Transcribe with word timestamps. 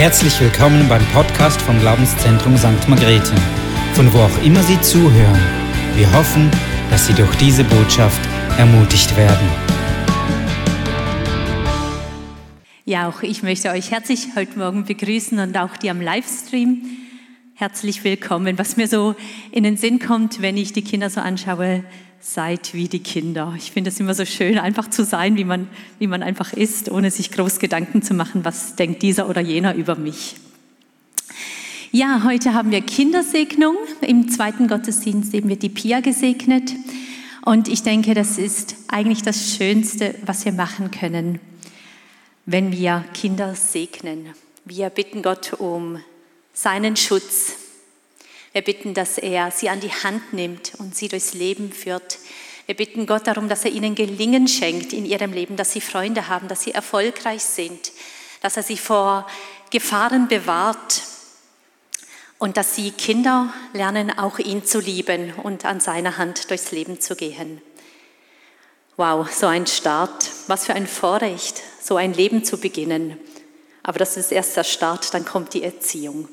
Herzlich 0.00 0.40
willkommen 0.40 0.88
beim 0.88 1.04
Podcast 1.08 1.60
vom 1.60 1.78
Glaubenszentrum 1.78 2.56
St. 2.56 2.88
Margrethe, 2.88 3.34
von 3.92 4.10
wo 4.14 4.20
auch 4.20 4.42
immer 4.42 4.62
Sie 4.62 4.80
zuhören. 4.80 5.38
Wir 5.94 6.10
hoffen, 6.14 6.50
dass 6.88 7.06
Sie 7.06 7.12
durch 7.12 7.34
diese 7.36 7.64
Botschaft 7.64 8.18
ermutigt 8.56 9.14
werden. 9.18 9.46
Ja, 12.86 13.10
auch 13.10 13.22
ich 13.22 13.42
möchte 13.42 13.68
euch 13.68 13.90
herzlich 13.90 14.28
heute 14.34 14.58
Morgen 14.58 14.86
begrüßen 14.86 15.38
und 15.38 15.58
auch 15.58 15.76
die 15.76 15.90
am 15.90 16.00
Livestream. 16.00 16.80
Herzlich 17.54 18.02
willkommen. 18.02 18.58
Was 18.58 18.78
mir 18.78 18.88
so 18.88 19.16
in 19.52 19.64
den 19.64 19.76
Sinn 19.76 19.98
kommt, 19.98 20.40
wenn 20.40 20.56
ich 20.56 20.72
die 20.72 20.82
Kinder 20.82 21.10
so 21.10 21.20
anschaue, 21.20 21.84
seid 22.20 22.74
wie 22.74 22.88
die 22.88 23.02
Kinder. 23.02 23.54
Ich 23.56 23.72
finde 23.72 23.90
es 23.90 23.98
immer 23.98 24.14
so 24.14 24.24
schön, 24.24 24.58
einfach 24.58 24.88
zu 24.88 25.04
sein, 25.04 25.36
wie 25.36 25.44
man, 25.44 25.68
wie 25.98 26.06
man 26.06 26.22
einfach 26.22 26.52
ist, 26.52 26.90
ohne 26.90 27.10
sich 27.10 27.30
groß 27.32 27.58
Gedanken 27.58 28.02
zu 28.02 28.14
machen, 28.14 28.44
was 28.44 28.76
denkt 28.76 29.02
dieser 29.02 29.28
oder 29.28 29.40
jener 29.40 29.74
über 29.74 29.96
mich. 29.96 30.36
Ja, 31.92 32.22
heute 32.24 32.54
haben 32.54 32.70
wir 32.70 32.82
Kindersegnung. 32.82 33.76
Im 34.02 34.28
zweiten 34.28 34.68
Gottesdienst 34.68 35.34
eben 35.34 35.48
wird 35.48 35.62
die 35.62 35.70
Pia 35.70 36.00
gesegnet. 36.00 36.72
Und 37.44 37.68
ich 37.68 37.82
denke, 37.82 38.14
das 38.14 38.38
ist 38.38 38.76
eigentlich 38.88 39.22
das 39.22 39.56
Schönste, 39.56 40.14
was 40.24 40.44
wir 40.44 40.52
machen 40.52 40.90
können, 40.90 41.40
wenn 42.46 42.70
wir 42.70 43.04
Kinder 43.14 43.54
segnen. 43.54 44.26
Wir 44.64 44.90
bitten 44.90 45.22
Gott 45.22 45.54
um 45.54 45.98
seinen 46.52 46.96
Schutz, 46.96 47.54
wir 48.52 48.62
bitten, 48.62 48.94
dass 48.94 49.18
er 49.18 49.50
sie 49.50 49.68
an 49.68 49.80
die 49.80 49.92
Hand 49.92 50.32
nimmt 50.32 50.72
und 50.78 50.96
sie 50.96 51.08
durchs 51.08 51.34
Leben 51.34 51.72
führt. 51.72 52.18
Wir 52.66 52.74
bitten 52.74 53.06
Gott 53.06 53.26
darum, 53.26 53.48
dass 53.48 53.64
er 53.64 53.70
ihnen 53.70 53.94
Gelingen 53.94 54.48
schenkt 54.48 54.92
in 54.92 55.04
ihrem 55.04 55.32
Leben, 55.32 55.56
dass 55.56 55.72
sie 55.72 55.80
Freunde 55.80 56.28
haben, 56.28 56.48
dass 56.48 56.62
sie 56.62 56.72
erfolgreich 56.72 57.42
sind, 57.42 57.92
dass 58.42 58.56
er 58.56 58.62
sie 58.62 58.76
vor 58.76 59.26
Gefahren 59.70 60.26
bewahrt 60.26 61.02
und 62.38 62.56
dass 62.56 62.74
sie 62.74 62.90
Kinder 62.90 63.52
lernen, 63.72 64.16
auch 64.18 64.38
ihn 64.38 64.64
zu 64.64 64.80
lieben 64.80 65.32
und 65.34 65.64
an 65.64 65.78
seiner 65.78 66.16
Hand 66.16 66.50
durchs 66.50 66.72
Leben 66.72 67.00
zu 67.00 67.14
gehen. 67.14 67.62
Wow, 68.96 69.30
so 69.30 69.46
ein 69.46 69.66
Start. 69.66 70.30
Was 70.48 70.66
für 70.66 70.74
ein 70.74 70.86
Vorrecht, 70.86 71.62
so 71.80 71.96
ein 71.96 72.12
Leben 72.12 72.44
zu 72.44 72.58
beginnen. 72.58 73.16
Aber 73.82 73.98
das 73.98 74.16
ist 74.16 74.32
erst 74.32 74.56
der 74.56 74.64
Start, 74.64 75.14
dann 75.14 75.24
kommt 75.24 75.54
die 75.54 75.62
Erziehung 75.62 76.28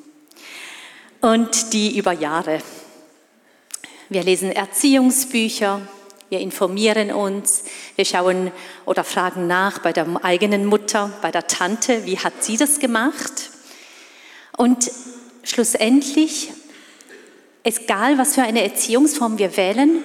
und 1.21 1.73
die 1.73 1.97
über 1.97 2.11
Jahre. 2.11 2.61
Wir 4.09 4.23
lesen 4.23 4.51
Erziehungsbücher, 4.51 5.81
wir 6.29 6.39
informieren 6.39 7.11
uns, 7.11 7.63
wir 7.95 8.05
schauen 8.05 8.51
oder 8.85 9.03
fragen 9.03 9.47
nach 9.47 9.79
bei 9.79 9.93
der 9.93 10.07
eigenen 10.23 10.65
Mutter, 10.65 11.11
bei 11.21 11.31
der 11.31 11.47
Tante, 11.47 12.05
wie 12.05 12.19
hat 12.19 12.43
sie 12.43 12.57
das 12.57 12.79
gemacht? 12.79 13.49
Und 14.57 14.91
schlussendlich, 15.43 16.51
egal 17.63 18.17
was 18.17 18.35
für 18.35 18.43
eine 18.43 18.63
Erziehungsform 18.63 19.37
wir 19.37 19.55
wählen, 19.55 20.03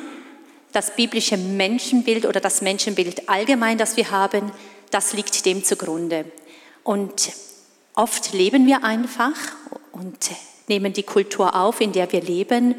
das 0.73 0.97
biblische 0.97 1.37
Menschenbild 1.37 2.25
oder 2.27 2.41
das 2.41 2.63
Menschenbild 2.63 3.29
allgemein, 3.29 3.79
das 3.79 3.97
wir 3.97 4.11
haben, 4.11 4.53
das 4.91 5.13
liegt 5.13 5.45
dem 5.45 5.65
zugrunde. 5.65 6.25
Und 6.83 7.33
oft 7.95 8.33
leben 8.33 8.67
wir 8.67 8.85
einfach 8.85 9.37
und 9.93 10.19
nehmen 10.69 10.93
die 10.93 11.03
Kultur 11.03 11.55
auf, 11.55 11.81
in 11.81 11.93
der 11.93 12.11
wir 12.13 12.23
leben, 12.23 12.75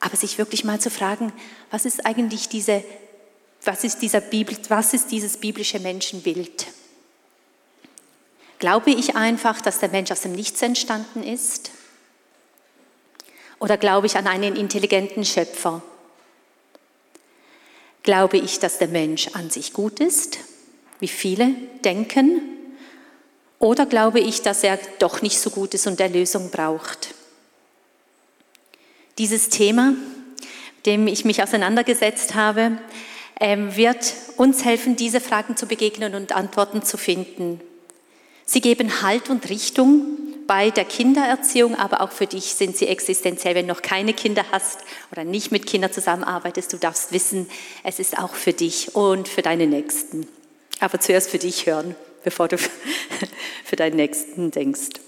aber 0.00 0.16
sich 0.16 0.38
wirklich 0.38 0.64
mal 0.64 0.80
zu 0.80 0.90
fragen, 0.90 1.32
was 1.70 1.84
ist 1.84 2.04
eigentlich 2.04 2.48
diese, 2.48 2.84
was 3.62 3.84
ist, 3.84 4.02
dieser 4.02 4.20
Bibel, 4.20 4.56
was 4.68 4.92
ist 4.92 5.10
dieses 5.10 5.36
biblische 5.36 5.80
Menschenbild? 5.80 6.66
Glaube 8.58 8.90
ich 8.90 9.16
einfach, 9.16 9.60
dass 9.60 9.80
der 9.80 9.88
Mensch 9.88 10.10
aus 10.10 10.22
dem 10.22 10.32
Nichts 10.32 10.62
entstanden 10.62 11.22
ist? 11.22 11.70
Oder 13.58 13.76
glaube 13.76 14.06
ich 14.06 14.16
an 14.16 14.26
einen 14.26 14.56
intelligenten 14.56 15.24
Schöpfer? 15.24 15.82
Glaube 18.02 18.36
ich, 18.36 18.58
dass 18.58 18.78
der 18.78 18.88
Mensch 18.88 19.28
an 19.32 19.48
sich 19.48 19.72
gut 19.72 20.00
ist, 20.00 20.38
wie 21.00 21.08
viele 21.08 21.54
denken? 21.84 22.42
Oder 23.58 23.86
glaube 23.86 24.20
ich, 24.20 24.42
dass 24.42 24.62
er 24.62 24.78
doch 24.98 25.22
nicht 25.22 25.40
so 25.40 25.48
gut 25.48 25.72
ist 25.72 25.86
und 25.86 25.98
Erlösung 25.98 26.50
braucht? 26.50 27.13
Dieses 29.18 29.48
Thema, 29.48 29.94
dem 30.86 31.06
ich 31.06 31.24
mich 31.24 31.42
auseinandergesetzt 31.42 32.34
habe, 32.34 32.78
ähm, 33.40 33.76
wird 33.76 34.14
uns 34.36 34.64
helfen, 34.64 34.96
diese 34.96 35.20
Fragen 35.20 35.56
zu 35.56 35.66
begegnen 35.66 36.14
und 36.14 36.32
Antworten 36.32 36.82
zu 36.82 36.96
finden. 36.96 37.60
Sie 38.44 38.60
geben 38.60 39.02
Halt 39.02 39.30
und 39.30 39.48
Richtung 39.48 40.02
bei 40.46 40.70
der 40.70 40.84
Kindererziehung, 40.84 41.74
aber 41.74 42.02
auch 42.02 42.12
für 42.12 42.26
dich 42.26 42.54
sind 42.54 42.76
sie 42.76 42.86
existenziell. 42.86 43.54
Wenn 43.54 43.66
du 43.66 43.72
noch 43.72 43.82
keine 43.82 44.12
Kinder 44.12 44.44
hast 44.52 44.78
oder 45.10 45.24
nicht 45.24 45.50
mit 45.52 45.66
Kindern 45.66 45.92
zusammenarbeitest, 45.92 46.72
du 46.72 46.76
darfst 46.76 47.12
wissen, 47.12 47.48
es 47.82 47.98
ist 47.98 48.18
auch 48.18 48.34
für 48.34 48.52
dich 48.52 48.94
und 48.94 49.26
für 49.26 49.42
deine 49.42 49.66
Nächsten. 49.66 50.26
Aber 50.80 51.00
zuerst 51.00 51.30
für 51.30 51.38
dich 51.38 51.66
hören 51.66 51.96
bevor 52.24 52.48
du 52.48 52.58
für 53.64 53.76
deinen 53.76 53.96
Nächsten 53.96 54.50
denkst. 54.50 55.00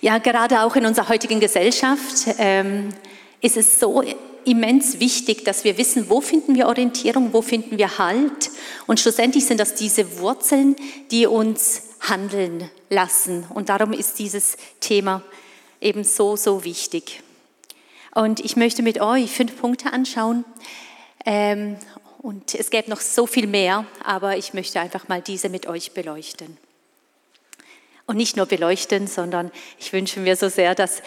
Ja, 0.00 0.18
gerade 0.18 0.60
auch 0.62 0.76
in 0.76 0.86
unserer 0.86 1.08
heutigen 1.08 1.40
Gesellschaft 1.40 2.26
ähm, 2.38 2.90
ist 3.40 3.56
es 3.56 3.80
so 3.80 4.02
immens 4.44 5.00
wichtig, 5.00 5.44
dass 5.44 5.64
wir 5.64 5.78
wissen, 5.78 6.08
wo 6.08 6.20
finden 6.20 6.54
wir 6.54 6.68
Orientierung, 6.68 7.32
wo 7.32 7.42
finden 7.42 7.78
wir 7.78 7.98
Halt. 7.98 8.50
Und 8.86 9.00
schlussendlich 9.00 9.44
sind 9.46 9.58
das 9.58 9.74
diese 9.74 10.18
Wurzeln, 10.18 10.76
die 11.10 11.26
uns 11.26 11.82
handeln 12.00 12.70
lassen. 12.88 13.44
Und 13.52 13.68
darum 13.68 13.92
ist 13.92 14.18
dieses 14.18 14.56
Thema 14.80 15.22
eben 15.80 16.04
so, 16.04 16.36
so 16.36 16.64
wichtig. 16.64 17.22
Und 18.14 18.40
ich 18.40 18.56
möchte 18.56 18.82
mit 18.82 19.00
euch 19.00 19.30
fünf 19.30 19.60
Punkte 19.60 19.92
anschauen 19.92 20.44
ähm, 21.24 21.76
und 22.18 22.54
es 22.54 22.70
gäbe 22.70 22.88
noch 22.88 23.00
so 23.00 23.26
viel 23.26 23.46
mehr, 23.46 23.84
aber 24.04 24.36
ich 24.36 24.54
möchte 24.54 24.80
einfach 24.80 25.08
mal 25.08 25.20
diese 25.20 25.48
mit 25.48 25.66
euch 25.66 25.92
beleuchten. 25.92 26.56
Und 28.06 28.16
nicht 28.16 28.36
nur 28.36 28.46
beleuchten, 28.46 29.06
sondern 29.06 29.50
ich 29.78 29.92
wünsche 29.92 30.20
mir 30.20 30.36
so 30.36 30.48
sehr, 30.48 30.74
dass 30.74 31.02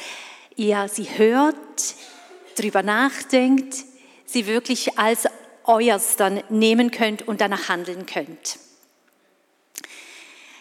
ihr 0.56 0.88
sie 0.90 1.06
hört, 1.18 1.96
drüber 2.56 2.84
nachdenkt, 2.84 3.86
sie 4.26 4.48
wirklich 4.48 5.00
als 5.00 5.28
euers 5.64 6.18
dann 6.18 6.44
nehmen 6.50 6.92
könnt 6.92 7.28
und 7.28 7.42
danach 7.42 7.70
handeln 7.70 8.06
könnt. 8.06 8.60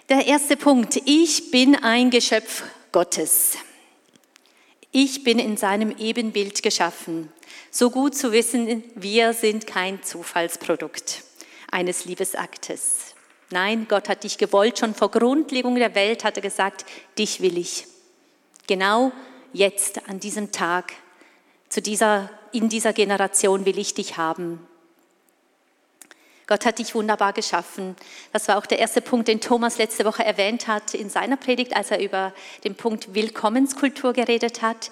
Der 0.09 0.27
erste 0.27 0.57
Punkt, 0.57 1.01
ich 1.05 1.51
bin 1.51 1.75
ein 1.77 2.11
Geschöpf 2.11 2.63
Gottes. 2.93 3.59
Ich 4.91 5.23
bin 5.23 5.39
in 5.39 5.57
seinem 5.57 5.95
Ebenbild 5.99 6.63
geschaffen. 6.63 7.31
So 7.71 7.91
gut 7.91 8.15
zu 8.15 8.33
wissen, 8.33 8.83
wir 8.95 9.35
sind 9.35 9.67
kein 9.67 10.03
Zufallsprodukt 10.03 11.25
eines 11.71 12.07
Liebesaktes. 12.07 13.08
Nein, 13.51 13.87
Gott 13.89 14.09
hat 14.09 14.25
dich 14.25 14.37
gewollt, 14.37 14.79
schon 14.79 14.95
vor 14.95 15.11
Grundlegung 15.11 15.77
der 15.77 15.95
Welt 15.95 16.25
hat 16.25 16.37
er 16.37 16.43
gesagt, 16.43 16.85
dich 17.17 17.41
will 17.41 17.57
ich. 17.57 17.87
Genau 18.67 19.13
jetzt, 19.53 20.09
an 20.09 20.21
diesem 20.21 20.53
Tag, 20.53 20.93
zu 21.69 21.81
dieser, 21.81 22.31
in 22.53 22.69
dieser 22.69 22.93
Generation 22.93 23.65
will 23.65 23.79
ich 23.79 23.95
dich 23.95 24.17
haben. 24.17 24.67
Gott 26.47 26.65
hat 26.65 26.79
dich 26.79 26.95
wunderbar 26.95 27.35
geschaffen. 27.35 27.95
Das 28.33 28.49
war 28.49 28.57
auch 28.57 28.65
der 28.65 28.79
erste 28.79 29.03
Punkt, 29.03 29.29
den 29.29 29.41
Thomas 29.41 29.77
letzte 29.77 30.07
Woche 30.07 30.25
erwähnt 30.25 30.67
hat 30.67 30.95
in 30.95 31.11
seiner 31.11 31.37
Predigt, 31.37 31.77
als 31.77 31.91
er 31.91 32.01
über 32.01 32.33
den 32.65 32.75
Punkt 32.75 33.15
Willkommenskultur 33.15 34.15
geredet 34.15 34.63
hat. 34.63 34.91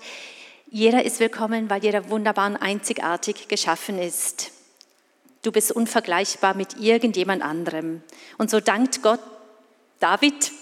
Jeder 0.70 1.04
ist 1.04 1.18
willkommen, 1.18 1.70
weil 1.70 1.82
jeder 1.82 2.10
wunderbar 2.10 2.50
und 2.50 2.56
einzigartig 2.56 3.48
geschaffen 3.48 3.98
ist. 3.98 4.52
Du 5.42 5.52
bist 5.52 5.72
unvergleichbar 5.72 6.54
mit 6.54 6.78
irgendjemand 6.78 7.42
anderem. 7.42 8.02
Und 8.38 8.50
so 8.50 8.60
dankt 8.60 9.02
Gott 9.02 9.20
David 10.00 10.52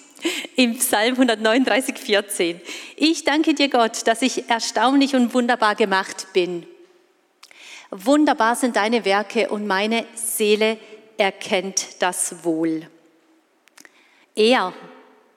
im 0.56 0.78
Psalm 0.78 1.14
139, 1.14 1.98
14. 1.98 2.60
Ich 2.96 3.25
danke 3.25 3.54
dir, 3.54 3.69
Gott, 3.69 4.06
dass 4.06 4.22
ich 4.22 4.48
erstaunlich 4.48 5.14
und 5.14 5.34
wunderbar 5.34 5.75
gemacht 5.75 6.28
bin. 6.32 6.66
Wunderbar 7.90 8.56
sind 8.56 8.76
deine 8.76 9.04
Werke 9.04 9.50
und 9.50 9.66
meine 9.66 10.06
Seele 10.14 10.78
erkennt 11.16 12.02
das 12.02 12.44
wohl. 12.44 12.88
Er 14.34 14.72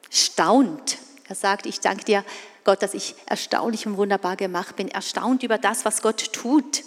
staunt. 0.10 0.98
Er 1.28 1.36
sagt, 1.36 1.66
ich 1.66 1.80
danke 1.82 2.06
dir, 2.06 2.24
Gott, 2.64 2.82
dass 2.82 2.94
ich 2.94 3.16
erstaunlich 3.28 3.86
und 3.86 3.98
wunderbar 3.98 4.36
gemacht 4.36 4.76
bin, 4.76 4.88
erstaunt 4.88 5.44
über 5.44 5.58
das, 5.58 5.86
was 5.86 6.02
Gott 6.02 6.34
tut, 6.34 6.84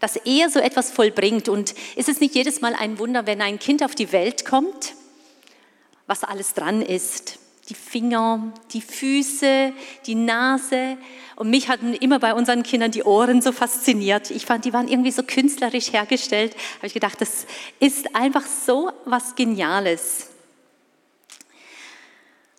dass 0.00 0.16
er 0.16 0.50
so 0.50 0.58
etwas 0.58 0.90
vollbringt. 0.90 1.48
Und 1.48 1.74
ist 1.94 2.08
es 2.08 2.20
nicht 2.20 2.34
jedes 2.34 2.60
Mal 2.60 2.74
ein 2.74 2.98
Wunder, 2.98 3.26
wenn 3.26 3.40
ein 3.40 3.58
Kind 3.58 3.84
auf 3.84 3.94
die 3.94 4.10
Welt 4.12 4.44
kommt, 4.44 4.94
was 6.06 6.24
alles 6.24 6.54
dran 6.54 6.82
ist? 6.82 7.38
Die 7.68 7.74
Finger, 7.74 8.52
die 8.72 8.80
Füße, 8.80 9.72
die 10.06 10.16
Nase. 10.16 10.96
Und 11.36 11.50
mich 11.50 11.68
hatten 11.68 11.94
immer 11.94 12.18
bei 12.18 12.34
unseren 12.34 12.64
Kindern 12.64 12.90
die 12.90 13.04
Ohren 13.04 13.42
so 13.42 13.52
fasziniert. 13.52 14.30
Ich 14.32 14.44
fand, 14.44 14.64
die 14.64 14.72
waren 14.72 14.88
irgendwie 14.88 15.12
so 15.12 15.22
künstlerisch 15.22 15.92
hergestellt. 15.92 16.56
Habe 16.78 16.88
ich 16.88 16.94
gedacht, 16.94 17.20
das 17.20 17.46
ist 17.78 18.16
einfach 18.16 18.44
so 18.44 18.90
was 19.04 19.36
Geniales. 19.36 20.30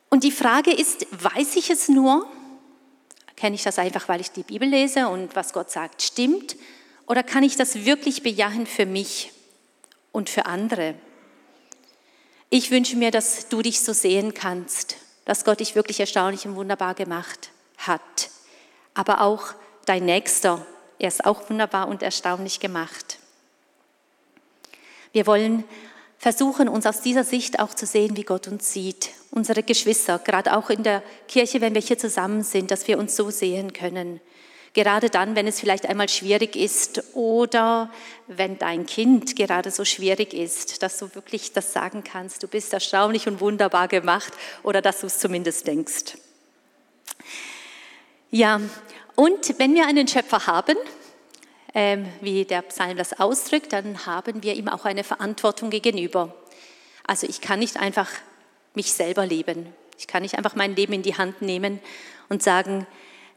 Und 0.10 0.24
die 0.24 0.32
Frage 0.32 0.72
ist, 0.72 1.08
weiß 1.12 1.56
ich 1.58 1.70
es 1.70 1.90
nur? 1.90 2.26
Kenne 3.36 3.56
ich 3.56 3.64
das 3.64 3.80
einfach, 3.80 4.08
weil 4.08 4.22
ich 4.22 4.32
die 4.32 4.44
Bibel 4.44 4.68
lese 4.68 5.08
und 5.08 5.36
was 5.36 5.52
Gott 5.52 5.72
sagt 5.72 6.02
stimmt? 6.02 6.56
Oder 7.08 7.24
kann 7.24 7.44
ich 7.44 7.56
das 7.56 7.86
wirklich 7.86 8.24
bejahen 8.24 8.66
für 8.68 8.86
mich 8.86 9.32
und 10.12 10.30
für 10.30 10.46
andere? 10.46 10.96
Ich 12.50 12.70
wünsche 12.72 12.98
mir, 12.98 13.12
dass 13.12 13.48
du 13.48 13.62
dich 13.62 13.82
so 13.82 13.94
sehen 13.94 14.34
kannst, 14.34 14.98
dass 15.26 15.46
Gott 15.46 15.60
dich 15.62 15.76
wirklich 15.76 16.00
erstaunlich 16.00 16.46
und 16.46 16.56
wunderbar 16.56 16.94
gemacht 16.94 17.50
hat. 17.78 18.30
Aber 18.94 19.22
auch 19.22 19.54
dein 19.86 20.06
Nächster, 20.06 20.66
er 21.00 21.08
ist 21.08 21.26
auch 21.26 21.50
wunderbar 21.50 21.88
und 21.88 22.04
erstaunlich 22.04 22.60
gemacht. 22.60 23.20
Wir 25.14 25.28
wollen 25.28 25.64
versuchen, 26.18 26.70
uns 26.70 26.86
aus 26.86 27.02
dieser 27.02 27.24
Sicht 27.24 27.60
auch 27.60 27.74
zu 27.74 27.86
sehen, 27.86 28.16
wie 28.16 28.24
Gott 28.24 28.48
uns 28.48 28.72
sieht. 28.72 29.10
Unsere 29.32 29.64
Geschwister, 29.64 30.20
gerade 30.20 30.56
auch 30.56 30.70
in 30.70 30.84
der 30.84 31.02
Kirche, 31.28 31.62
wenn 31.62 31.74
wir 31.74 31.82
hier 31.82 31.98
zusammen 31.98 32.44
sind, 32.44 32.70
dass 32.70 32.88
wir 32.88 33.00
uns 33.00 33.16
so 33.16 33.30
sehen 33.32 33.74
können. 33.74 34.22
Gerade 34.74 35.10
dann, 35.10 35.36
wenn 35.36 35.48
es 35.48 35.60
vielleicht 35.60 35.86
einmal 35.86 36.08
schwierig 36.08 36.56
ist 36.56 37.04
oder 37.14 37.92
wenn 38.28 38.58
dein 38.58 38.86
Kind 38.86 39.36
gerade 39.36 39.70
so 39.70 39.84
schwierig 39.84 40.34
ist, 40.34 40.82
dass 40.82 40.98
du 40.98 41.14
wirklich 41.14 41.52
das 41.52 41.74
sagen 41.74 42.04
kannst, 42.06 42.42
du 42.42 42.48
bist 42.48 42.72
erstaunlich 42.72 43.28
und 43.28 43.42
wunderbar 43.42 43.90
gemacht 43.90 44.32
oder 44.64 44.82
dass 44.82 45.02
du 45.02 45.08
es 45.08 45.20
zumindest 45.20 45.68
denkst. 45.68 46.18
Ja, 48.30 48.62
und 49.16 49.60
wenn 49.60 49.76
wir 49.76 49.88
einen 49.88 50.08
Schöpfer 50.08 50.48
haben, 50.48 50.78
ähm, 51.74 52.08
wie 52.22 52.46
der 52.46 52.62
Psalm 52.62 52.96
das 52.96 53.20
ausdrückt, 53.20 53.74
dann 53.74 54.06
haben 54.06 54.42
wir 54.42 54.54
ihm 54.54 54.70
auch 54.70 54.86
eine 54.86 55.04
Verantwortung 55.04 55.70
gegenüber. 55.70 56.34
Also 57.06 57.28
ich 57.28 57.42
kann 57.42 57.60
nicht 57.60 57.78
einfach 57.78 58.10
mich 58.74 58.94
selber 58.94 59.26
leben. 59.26 59.74
Ich 59.98 60.08
kann 60.08 60.22
nicht 60.24 60.36
einfach 60.38 60.56
mein 60.56 60.76
Leben 60.76 60.94
in 60.94 61.04
die 61.04 61.18
Hand 61.18 61.42
nehmen 61.42 61.80
und 62.30 62.42
sagen, 62.42 62.88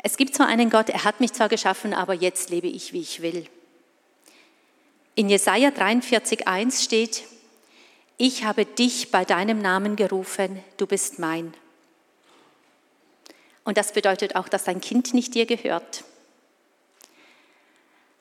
es 0.04 0.18
gibt 0.18 0.34
zwar 0.34 0.46
einen 0.48 0.68
Gott, 0.68 0.90
er 0.90 1.04
hat 1.04 1.20
mich 1.20 1.32
zwar 1.32 1.48
geschaffen, 1.48 1.94
aber 1.94 2.12
jetzt 2.12 2.50
lebe 2.50 2.66
ich, 2.66 2.92
wie 2.92 3.00
ich 3.00 3.22
will. 3.22 3.46
In 5.14 5.30
Jesaja 5.30 5.70
43,1 5.70 6.84
steht, 6.84 7.24
ich 8.18 8.44
habe 8.44 8.66
dich 8.66 9.10
bei 9.10 9.24
deinem 9.24 9.62
Namen 9.62 9.96
gerufen, 9.96 10.62
du 10.76 10.86
bist 10.86 11.18
mein. 11.18 11.54
Und 13.64 13.78
das 13.78 13.92
bedeutet 13.92 14.36
auch, 14.36 14.46
dass 14.46 14.64
dein 14.64 14.82
Kind 14.82 15.14
nicht 15.14 15.34
dir 15.34 15.46
gehört. 15.46 16.04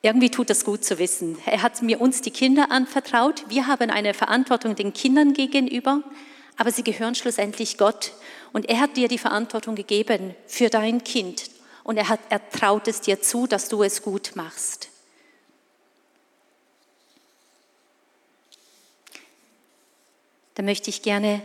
Irgendwie 0.01 0.31
tut 0.31 0.50
das 0.50 0.63
gut 0.63 0.85
zu 0.85 1.00
wissen. 1.00 1.38
Er 1.45 1.63
hat 1.63 1.81
mir 1.81 2.00
uns 2.00 2.21
die 2.21 2.31
Kinder 2.31 2.71
anvertraut. 2.71 3.44
Wir 3.50 3.68
haben 3.68 3.89
eine 3.89 4.13
Verantwortung 4.13 4.75
den 4.75 4.94
Kindern 4.94 5.33
gegenüber, 5.33 6.01
aber 6.56 6.71
sie 6.71 6.83
gehören 6.83 7.15
schlussendlich 7.15 7.77
Gott. 7.77 8.13
Und 8.53 8.69
er 8.69 8.80
hat 8.80 8.95
dir 8.95 9.09
die 9.09 9.18
Verantwortung 9.18 9.75
gegeben 9.75 10.33
für 10.47 10.69
dein 10.69 11.03
Kind. 11.03 11.52
Und 11.83 11.97
er, 11.97 12.09
hat, 12.09 12.19
er 12.30 12.50
traut 12.50 12.88
es 12.88 13.01
dir 13.01 13.21
zu, 13.21 13.47
dass 13.47 13.69
du 13.69 13.83
es 13.83 14.01
gut 14.01 14.31
machst. 14.35 14.89
Da 20.56 20.63
möchte 20.63 20.89
ich 20.89 21.01
gerne 21.01 21.41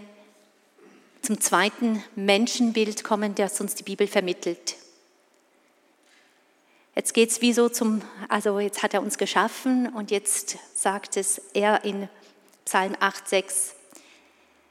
zum 1.22 1.40
zweiten 1.40 2.02
Menschenbild 2.14 3.04
kommen, 3.04 3.34
das 3.34 3.60
uns 3.60 3.74
die 3.74 3.82
Bibel 3.82 4.06
vermittelt. 4.06 4.76
Jetzt 6.94 7.14
geht 7.14 7.30
es 7.30 7.40
wie 7.40 7.52
so 7.52 7.68
zum, 7.68 8.02
also 8.28 8.58
jetzt 8.58 8.82
hat 8.82 8.92
er 8.92 9.02
uns 9.02 9.18
geschaffen 9.18 9.88
und 9.94 10.10
jetzt 10.10 10.58
sagt 10.74 11.16
es 11.16 11.40
er 11.54 11.84
in 11.84 12.08
Psalm 12.64 12.94
8,6. 12.94 13.72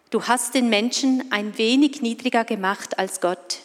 Du 0.10 0.24
hast 0.24 0.54
den 0.54 0.69
Menschen 0.69 1.31
ein 1.31 1.58
wenig 1.58 2.02
niedriger 2.02 2.44
gemacht 2.44 3.00
als 3.00 3.22
Gott. 3.22 3.60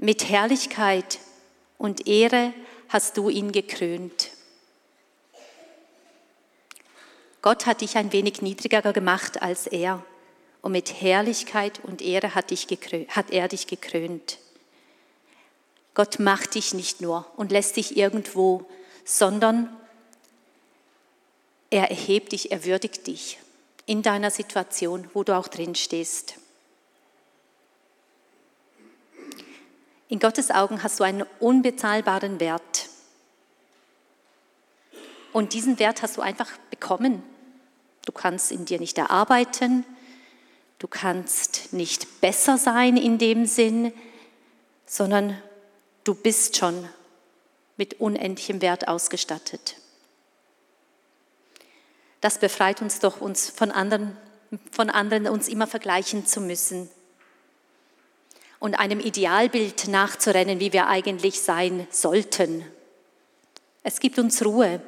Mit 0.00 0.28
Herrlichkeit 0.28 1.18
und 1.76 2.06
Ehre 2.06 2.54
hast 2.88 3.16
du 3.16 3.28
ihn 3.30 3.50
gekrönt. 3.50 4.30
Gott 7.42 7.66
hat 7.66 7.80
dich 7.80 7.96
ein 7.96 8.12
wenig 8.12 8.40
niedriger 8.40 8.92
gemacht 8.92 9.42
als 9.42 9.66
er 9.66 10.04
und 10.62 10.70
mit 10.70 11.02
Herrlichkeit 11.02 11.80
und 11.82 12.00
Ehre 12.00 12.36
hat, 12.36 12.52
dich 12.52 12.68
hat 13.08 13.32
er 13.32 13.48
dich 13.48 13.66
gekrönt. 13.66 14.38
Gott 15.94 16.20
macht 16.20 16.54
dich 16.54 16.74
nicht 16.74 17.00
nur 17.00 17.26
und 17.36 17.50
lässt 17.50 17.74
dich 17.74 17.96
irgendwo, 17.96 18.70
sondern 19.04 19.76
er 21.70 21.90
erhebt 21.90 22.30
dich, 22.30 22.52
er 22.52 22.64
würdigt 22.64 23.08
dich 23.08 23.40
in 23.84 24.02
deiner 24.02 24.30
Situation, 24.30 25.10
wo 25.12 25.24
du 25.24 25.36
auch 25.36 25.48
drin 25.48 25.74
stehst. 25.74 26.36
In 30.08 30.18
Gottes 30.18 30.50
Augen 30.50 30.82
hast 30.82 31.00
du 31.00 31.04
einen 31.04 31.24
unbezahlbaren 31.40 32.40
Wert. 32.40 32.88
Und 35.32 35.52
diesen 35.52 35.78
Wert 35.78 36.02
hast 36.02 36.16
du 36.16 36.22
einfach 36.22 36.48
bekommen. 36.70 37.22
Du 38.06 38.12
kannst 38.12 38.50
in 38.50 38.64
dir 38.64 38.80
nicht 38.80 38.96
erarbeiten, 38.96 39.84
du 40.78 40.88
kannst 40.88 41.72
nicht 41.72 42.22
besser 42.22 42.56
sein 42.56 42.96
in 42.96 43.18
dem 43.18 43.44
Sinn, 43.44 43.92
sondern 44.86 45.36
Du 46.08 46.14
bist 46.14 46.56
schon 46.56 46.88
mit 47.76 48.00
unendlichem 48.00 48.62
Wert 48.62 48.88
ausgestattet. 48.88 49.76
Das 52.22 52.38
befreit 52.38 52.80
uns 52.80 52.98
doch, 53.00 53.20
uns 53.20 53.50
von 53.50 53.70
anderen, 53.70 54.16
von 54.72 54.88
anderen 54.88 55.28
uns 55.28 55.48
immer 55.48 55.66
vergleichen 55.66 56.24
zu 56.24 56.40
müssen 56.40 56.88
und 58.60 58.78
einem 58.78 59.00
Idealbild 59.00 59.88
nachzurennen, 59.88 60.60
wie 60.60 60.72
wir 60.72 60.88
eigentlich 60.88 61.40
sein 61.40 61.86
sollten. 61.90 62.64
Es 63.82 64.00
gibt 64.00 64.18
uns 64.18 64.44
Ruhe 64.44 64.80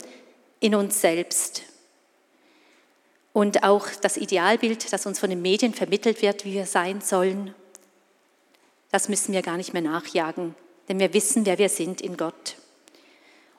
in 0.59 0.75
uns 0.75 1.01
selbst. 1.01 1.63
Und 3.33 3.63
auch 3.63 3.87
das 4.03 4.17
Idealbild, 4.17 4.93
das 4.93 5.07
uns 5.07 5.21
von 5.21 5.31
den 5.31 5.41
Medien 5.41 5.73
vermittelt 5.73 6.21
wird, 6.21 6.45
wie 6.45 6.55
wir 6.55 6.67
sein 6.67 7.01
sollen, 7.01 7.55
das 8.91 9.09
müssen 9.09 9.33
wir 9.33 9.43
gar 9.43 9.57
nicht 9.57 9.73
mehr 9.73 9.83
nachjagen 9.83 10.55
denn 10.91 10.99
wir 10.99 11.15
wissen, 11.15 11.47
wer 11.47 11.57
wir 11.57 11.69
sind 11.69 12.01
in 12.01 12.17
Gott. 12.17 12.57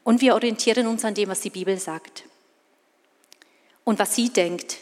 Und 0.04 0.20
wir 0.20 0.36
orientieren 0.36 0.86
uns 0.86 1.06
an 1.06 1.14
dem, 1.14 1.30
was 1.30 1.40
die 1.40 1.50
Bibel 1.50 1.78
sagt 1.80 2.26
und 3.86 4.00
was 4.00 4.16
sie 4.16 4.28
denkt. 4.28 4.80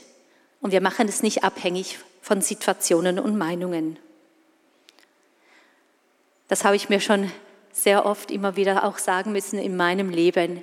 Und 0.59 0.71
wir 0.71 0.81
machen 0.81 1.07
es 1.07 1.21
nicht 1.21 1.43
abhängig 1.43 1.99
von 2.23 2.41
Situationen 2.41 3.19
und 3.19 3.37
Meinungen. 3.37 3.99
Das 6.49 6.65
habe 6.65 6.75
ich 6.75 6.89
mir 6.89 6.99
schon 6.99 7.31
sehr 7.71 8.05
oft 8.05 8.29
immer 8.29 8.57
wieder 8.57 8.83
auch 8.83 8.97
sagen 8.97 9.31
müssen 9.31 9.57
in 9.57 9.77
meinem 9.77 10.09
Leben, 10.09 10.61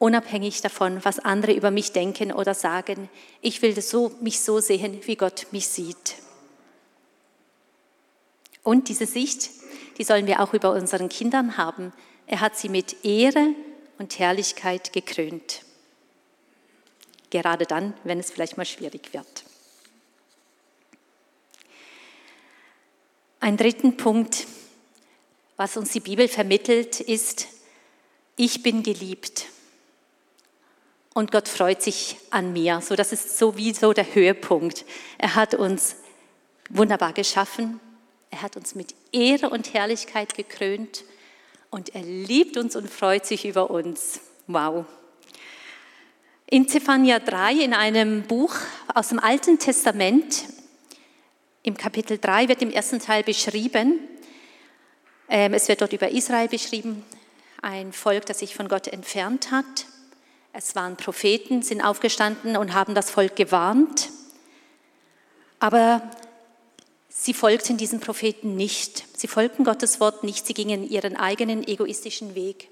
unabhängig 0.00 0.60
davon, 0.62 1.04
was 1.04 1.20
andere 1.20 1.52
über 1.52 1.70
mich 1.70 1.92
denken 1.92 2.32
oder 2.32 2.54
sagen. 2.54 3.08
Ich 3.40 3.62
will 3.62 3.80
so, 3.80 4.10
mich 4.20 4.40
so 4.40 4.58
sehen, 4.58 4.98
wie 5.04 5.16
Gott 5.16 5.46
mich 5.52 5.68
sieht. 5.68 6.16
Und 8.64 8.88
diese 8.88 9.06
Sicht 9.06 9.50
die 9.98 10.04
sollen 10.04 10.26
wir 10.26 10.40
auch 10.40 10.52
über 10.52 10.72
unseren 10.72 11.08
Kindern 11.08 11.56
haben. 11.56 11.92
Er 12.26 12.40
hat 12.40 12.56
sie 12.56 12.68
mit 12.68 13.04
Ehre 13.04 13.54
und 13.98 14.18
Herrlichkeit 14.18 14.92
gekrönt. 14.92 15.62
Gerade 17.30 17.66
dann, 17.66 17.94
wenn 18.04 18.18
es 18.18 18.30
vielleicht 18.30 18.56
mal 18.56 18.66
schwierig 18.66 19.12
wird. 19.12 19.44
Ein 23.40 23.56
dritten 23.56 23.96
Punkt, 23.96 24.46
was 25.56 25.76
uns 25.76 25.92
die 25.92 26.00
Bibel 26.00 26.28
vermittelt, 26.28 27.00
ist, 27.00 27.48
ich 28.36 28.62
bin 28.62 28.82
geliebt. 28.82 29.46
Und 31.14 31.32
Gott 31.32 31.48
freut 31.48 31.82
sich 31.82 32.16
an 32.30 32.52
mir. 32.52 32.82
So, 32.82 32.94
das 32.94 33.12
ist 33.12 33.38
sowieso 33.38 33.94
der 33.94 34.14
Höhepunkt. 34.14 34.84
Er 35.16 35.34
hat 35.34 35.54
uns 35.54 35.96
wunderbar 36.68 37.14
geschaffen. 37.14 37.80
Er 38.30 38.42
hat 38.42 38.56
uns 38.56 38.74
mit 38.74 38.94
Ehre 39.12 39.48
und 39.48 39.72
Herrlichkeit 39.72 40.34
gekrönt 40.34 41.04
und 41.70 41.94
er 41.94 42.02
liebt 42.02 42.56
uns 42.58 42.76
und 42.76 42.90
freut 42.90 43.24
sich 43.24 43.46
über 43.46 43.70
uns. 43.70 44.20
Wow. 44.46 44.84
In 46.48 46.68
Zephania 46.68 47.18
3, 47.18 47.54
in 47.54 47.74
einem 47.74 48.22
Buch 48.22 48.54
aus 48.94 49.08
dem 49.08 49.18
Alten 49.18 49.58
Testament, 49.58 50.44
im 51.62 51.76
Kapitel 51.76 52.18
3 52.18 52.48
wird 52.48 52.62
im 52.62 52.70
ersten 52.70 53.00
Teil 53.00 53.22
beschrieben, 53.22 53.98
es 55.28 55.68
wird 55.68 55.80
dort 55.80 55.92
über 55.92 56.10
Israel 56.10 56.48
beschrieben, 56.48 57.04
ein 57.62 57.92
Volk, 57.92 58.26
das 58.26 58.38
sich 58.38 58.54
von 58.54 58.68
Gott 58.68 58.86
entfernt 58.88 59.50
hat. 59.50 59.86
Es 60.52 60.74
waren 60.74 60.96
Propheten, 60.96 61.62
sind 61.62 61.82
aufgestanden 61.82 62.56
und 62.56 62.74
haben 62.74 62.94
das 62.94 63.10
Volk 63.10 63.36
gewarnt. 63.36 64.10
Aber 65.58 66.02
Sie 67.18 67.32
folgten 67.32 67.78
diesen 67.78 67.98
Propheten 67.98 68.56
nicht. 68.56 69.04
Sie 69.16 69.26
folgten 69.26 69.64
Gottes 69.64 70.00
Wort 70.00 70.22
nicht. 70.22 70.46
Sie 70.46 70.52
gingen 70.52 70.88
ihren 70.88 71.16
eigenen 71.16 71.66
egoistischen 71.66 72.34
Weg. 72.34 72.68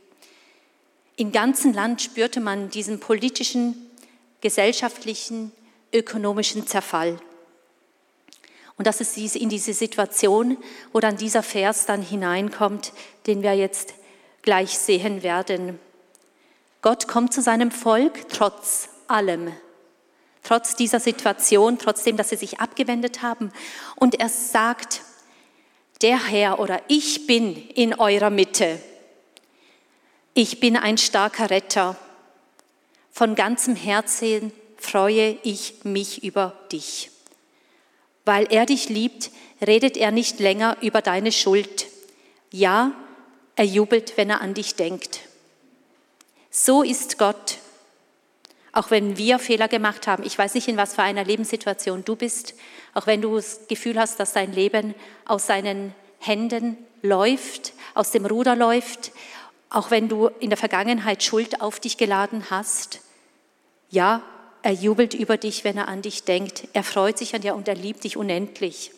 Im 1.16 1.32
ganzen 1.32 1.73
Land 1.73 2.02
spürte 2.02 2.40
man 2.40 2.68
diesen 2.68 3.00
politischen, 3.00 3.75
gesellschaftlichen, 4.42 5.50
ökonomischen 5.94 6.66
Zerfall. 6.66 7.18
Und 8.76 8.87
das 8.87 9.00
ist 9.00 9.37
in 9.37 9.49
diese 9.49 9.73
Situation, 9.73 10.57
wo 10.93 11.00
dann 11.00 11.16
dieser 11.16 11.43
Vers 11.43 11.87
dann 11.87 12.02
hineinkommt, 12.02 12.93
den 13.26 13.43
wir 13.43 13.54
jetzt 13.54 13.95
gleich 14.43 14.78
sehen 14.78 15.23
werden. 15.23 15.78
Gott 16.83 17.09
kommt 17.09 17.33
zu 17.33 17.40
seinem 17.40 17.71
Volk 17.71 18.28
trotz 18.28 18.88
allem, 19.07 19.52
trotz 20.43 20.76
dieser 20.76 21.00
Situation, 21.00 21.78
trotzdem, 21.78 22.16
dass 22.16 22.31
sie 22.31 22.37
sich 22.37 22.61
abgewendet 22.61 23.23
haben. 23.23 23.52
Und 23.97 24.21
er 24.21 24.28
sagt, 24.28 25.02
der 26.02 26.26
Herr 26.26 26.59
oder 26.59 26.83
ich 26.88 27.26
bin 27.26 27.57
in 27.57 27.95
eurer 27.95 28.31
Mitte. 28.31 28.81
Ich 30.35 30.59
bin 30.59 30.76
ein 30.76 30.99
starker 30.99 31.49
Retter. 31.49 31.97
Von 33.12 33.37
ganzem 33.37 33.76
Herzen 33.76 34.52
freue 34.76 35.38
ich 35.45 35.85
mich 35.85 36.25
über 36.25 36.52
dich. 36.73 37.13
Weil 38.25 38.47
er 38.50 38.66
dich 38.66 38.88
liebt, 38.88 39.31
redet 39.64 39.97
er 39.97 40.11
nicht 40.11 40.40
länger 40.40 40.76
über 40.81 41.02
deine 41.02 41.33
Schuld. 41.33 41.87
Ja, 42.50 42.93
er 43.57 43.64
jubelt, 43.64 44.16
wenn 44.16 44.31
er 44.31 44.40
an 44.40 44.54
dich 44.54 44.75
denkt. 44.75 45.21
So 46.50 46.83
ist 46.83 47.19
Gott. 47.19 47.59
Auch 48.73 48.90
wenn 48.90 49.16
wir 49.16 49.38
Fehler 49.38 49.69
gemacht 49.69 50.07
haben, 50.07 50.25
ich 50.25 50.37
weiß 50.37 50.54
nicht, 50.54 50.66
in 50.66 50.76
was 50.76 50.95
für 50.95 51.02
einer 51.02 51.25
Lebenssituation 51.25 52.04
du 52.04 52.16
bist, 52.16 52.54
auch 52.93 53.07
wenn 53.07 53.23
du 53.23 53.37
das 53.37 53.61
Gefühl 53.69 53.99
hast, 53.99 54.19
dass 54.19 54.33
dein 54.33 54.52
Leben 54.52 54.95
aus 55.26 55.47
seinen 55.47 55.95
Händen 56.19 56.76
läuft, 57.02 57.73
aus 57.95 58.11
dem 58.11 58.26
Ruder 58.26 58.57
läuft, 58.57 59.12
auch 59.71 59.90
wenn 59.90 60.09
du 60.09 60.28
in 60.40 60.50
der 60.50 60.57
Vergangenheit 60.57 61.23
Schuld 61.23 61.61
auf 61.61 61.78
dich 61.78 61.97
geladen 61.99 62.47
hast. 62.50 63.00
Ja, 63.90 64.23
er 64.64 64.73
jubelt 64.73 65.12
über 65.12 65.37
dich, 65.37 65.62
wenn 65.62 65.76
er 65.76 65.88
an 65.88 66.00
dich 66.00 66.25
denkt. 66.25 66.68
Er 66.73 66.83
freut 66.83 67.18
sich 67.18 67.35
an 67.35 67.42
dir 67.42 67.54
und 67.54 67.68
er 67.68 67.75
liebt 67.75 68.02
dich 68.02 68.16
unendlich. 68.16 68.92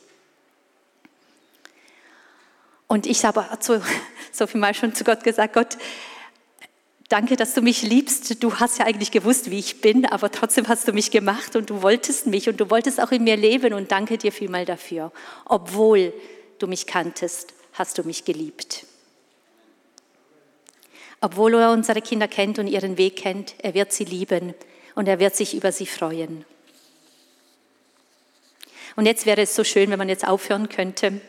Und 2.87 3.05
ich 3.05 3.25
habe 3.25 3.45
so, 3.59 3.83
so 4.33 4.47
viel 4.47 4.61
mal 4.61 4.75
schon 4.75 4.95
zu 4.95 5.03
Gott 5.03 5.25
gesagt, 5.25 5.55
Gott, 5.55 5.77
danke, 7.09 7.35
dass 7.35 7.53
du 7.53 7.63
mich 7.63 7.83
liebst. 7.83 8.45
Du 8.45 8.61
hast 8.61 8.79
ja 8.79 8.87
eigentlich 8.87 9.11
gewusst, 9.11 9.51
wie 9.51 9.59
ich 9.59 9.81
bin, 9.81 10.07
aber 10.07 10.31
trotzdem 10.31 10.69
hast 10.69 10.87
du 10.87 10.93
mich 10.93 11.11
gemacht 11.11 11.57
und 11.57 11.69
du 11.69 11.83
wolltest 11.83 12.29
mich 12.29 12.49
und 12.49 12.61
du 12.61 12.71
wolltest 12.71 13.01
auch 13.01 13.11
in 13.11 13.25
mir 13.25 13.37
leben 13.37 13.75
und 13.75 13.91
danke 13.91 14.19
dir 14.19 14.31
vielmal 14.31 14.67
dafür. 14.67 15.11
Obwohl 15.47 16.13
du 16.61 16.69
mich 16.69 16.87
kanntest, 16.87 17.55
hast 17.73 17.99
du 17.99 18.05
mich 18.05 18.25
geliebt. 18.25 18.87
Obwohl 21.21 21.55
er 21.55 21.73
unsere 21.73 22.03
Kinder 22.03 22.29
kennt 22.29 22.61
und 22.61 22.69
ihren 22.69 22.99
Weg 22.99 23.17
kennt, 23.17 23.57
er 23.59 23.75
wird 23.75 23.93
sie 23.93 24.05
lieben 24.05 24.55
und 24.97 25.07
er 25.07 25.21
wird 25.21 25.37
sich 25.37 25.55
über 25.55 25.71
sie 25.71 25.87
freuen. 25.87 26.45
Und 28.97 29.05
jetzt 29.05 29.27
wäre 29.27 29.43
es 29.43 29.55
so 29.55 29.63
schön, 29.63 29.91
wenn 29.91 29.99
man 29.99 30.09
jetzt 30.09 30.27
aufhören 30.27 30.69
könnte. 30.71 31.21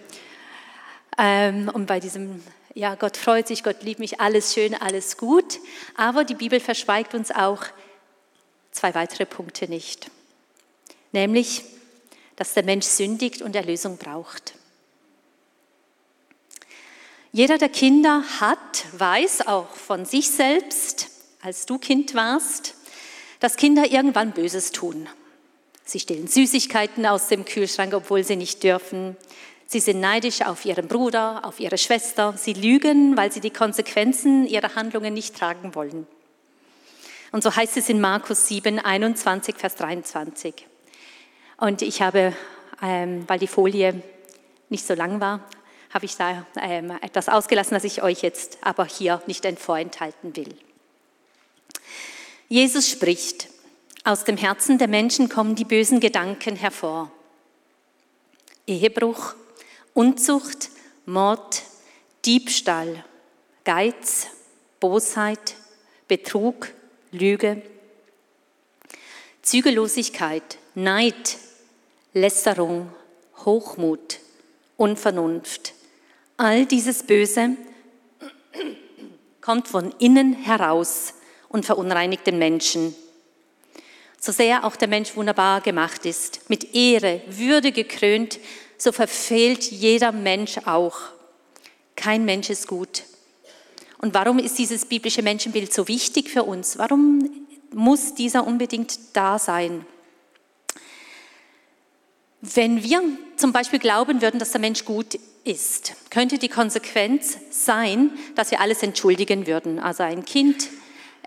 Ähm, 1.18 1.70
und 1.74 1.86
bei 1.86 2.00
diesem, 2.00 2.42
ja, 2.74 2.96
Gott 2.96 3.18
freut 3.18 3.48
sich, 3.48 3.64
Gott 3.64 3.84
liebt 3.84 4.00
mich, 4.00 4.22
alles 4.22 4.54
schön, 4.54 4.74
alles 4.74 5.18
gut. 5.18 5.60
Aber 5.98 6.24
die 6.24 6.36
Bibel 6.36 6.62
verschweigt 6.62 7.14
uns 7.14 7.30
auch 7.30 7.66
zwei 8.72 8.96
weitere 8.96 9.26
Punkte 9.26 9.68
nicht. 9.68 10.10
Nämlich, 11.12 11.64
dass 12.38 12.54
der 12.54 12.64
Mensch 12.64 12.86
sündigt 12.86 13.42
und 13.42 13.54
Erlösung 13.54 13.98
braucht. 13.98 14.54
Jeder 17.34 17.58
der 17.58 17.70
Kinder 17.70 18.24
hat, 18.40 18.86
weiß 18.94 19.48
auch 19.48 19.72
von 19.72 20.06
sich 20.06 20.30
selbst, 20.32 21.10
als 21.42 21.66
du 21.66 21.78
Kind 21.78 22.16
warst, 22.16 22.77
dass 23.40 23.56
Kinder 23.56 23.92
irgendwann 23.92 24.32
Böses 24.32 24.72
tun. 24.72 25.08
Sie 25.84 26.00
stehlen 26.00 26.28
Süßigkeiten 26.28 27.06
aus 27.06 27.28
dem 27.28 27.46
Kühlschrank, 27.46 27.94
obwohl 27.94 28.24
sie 28.24 28.36
nicht 28.36 28.64
dürfen. 28.64 29.16
Sie 29.68 29.80
sind 29.80 30.00
neidisch 30.00 30.42
auf 30.42 30.66
ihren 30.66 30.88
Bruder, 30.88 31.42
auf 31.44 31.60
ihre 31.60 31.78
Schwester. 31.78 32.34
Sie 32.38 32.54
lügen, 32.54 33.16
weil 33.18 33.32
sie 33.32 33.40
die 33.40 33.52
Konsequenzen 33.52 34.48
ihrer 34.48 34.76
Handlungen 34.76 35.14
nicht 35.14 35.36
tragen 35.38 35.76
wollen. 35.76 36.08
Und 37.32 37.44
so 37.44 37.56
heißt 37.56 37.78
es 37.78 37.90
in 37.90 38.00
Markus 38.00 38.48
7, 38.48 38.80
21, 38.80 39.56
Vers 39.56 39.76
23. 39.76 40.54
Und 41.58 41.82
ich 41.82 42.02
habe, 42.02 42.34
ähm, 42.82 43.24
weil 43.28 43.40
die 43.40 43.48
Folie 43.48 44.02
nicht 44.70 44.86
so 44.86 44.94
lang 44.94 45.20
war, 45.20 45.44
habe 45.94 46.06
ich 46.06 46.16
da 46.16 46.46
ähm, 46.62 46.92
etwas 47.02 47.30
ausgelassen, 47.30 47.74
das 47.74 47.84
ich 47.84 48.04
euch 48.04 48.22
jetzt 48.22 48.60
aber 48.62 48.86
hier 48.86 49.22
nicht 49.26 49.46
vorenthalten 49.60 50.36
will. 50.36 50.56
Jesus 52.50 52.90
spricht, 52.90 53.50
aus 54.06 54.24
dem 54.24 54.38
Herzen 54.38 54.78
der 54.78 54.88
Menschen 54.88 55.28
kommen 55.28 55.56
die 55.56 55.66
bösen 55.66 56.00
Gedanken 56.00 56.56
hervor. 56.56 57.12
Ehebruch, 58.66 59.36
Unzucht, 59.94 60.70
Mord, 61.06 61.64
Diebstahl, 62.24 63.04
Geiz, 63.66 64.28
Bosheit, 64.80 65.56
Betrug, 66.08 66.70
Lüge, 67.12 67.62
Zügellosigkeit, 69.42 70.58
Neid, 70.74 71.38
Lästerung, 72.14 72.94
Hochmut, 73.44 74.20
Unvernunft. 74.78 75.74
All 76.38 76.66
dieses 76.66 77.04
Böse 77.04 77.58
kommt 79.42 79.68
von 79.68 79.94
innen 80.00 80.32
heraus 80.34 81.14
und 81.50 81.66
verunreinigt 81.66 82.28
den 82.28 82.38
Menschen. 82.38 82.96
So 84.20 84.32
sehr 84.32 84.64
auch 84.64 84.76
der 84.76 84.88
Mensch 84.88 85.16
wunderbar 85.16 85.62
gemacht 85.62 86.06
ist, 86.06 86.50
mit 86.50 86.76
Ehre, 86.76 87.22
Würde 87.28 87.72
gekrönt, 87.72 88.40
so 88.78 88.92
verfehlt 88.92 89.64
jeder 89.66 90.12
Mensch 90.12 90.58
auch. 90.66 90.98
Kein 91.96 92.26
Mensch 92.26 92.50
ist 92.50 92.68
gut. 92.68 93.04
Und 94.00 94.14
warum 94.14 94.40
ist 94.40 94.58
dieses 94.58 94.86
biblische 94.86 95.24
Menschenbild 95.24 95.74
so 95.74 95.88
wichtig 95.88 96.30
für 96.30 96.44
uns? 96.44 96.78
Warum 96.78 97.48
muss 97.74 98.14
dieser 98.14 98.46
unbedingt 98.46 99.00
da 99.14 99.40
sein? 99.40 99.86
Wenn 102.42 102.84
wir 102.84 103.02
zum 103.36 103.52
Beispiel 103.52 103.80
glauben 103.80 104.22
würden, 104.22 104.40
dass 104.40 104.52
der 104.52 104.62
Mensch 104.62 104.86
gut 104.86 105.18
ist, 105.44 105.94
könnte 106.12 106.38
die 106.38 106.50
Konsequenz 106.50 107.38
sein, 107.50 108.12
dass 108.36 108.52
wir 108.52 108.62
alles 108.62 108.84
entschuldigen 108.84 109.48
würden. 109.48 109.80
Also 109.80 110.04
ein 110.04 110.24
Kind 110.24 110.70